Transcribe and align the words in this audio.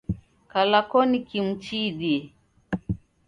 Kala 0.51 0.79
koni 0.91 1.17
kimu 1.29 1.53
chiidie. 1.63 2.17